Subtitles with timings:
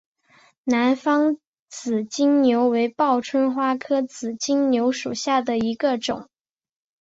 [0.63, 1.37] 南方
[1.69, 6.27] 紫金牛为报春花科紫金牛属下的一个种。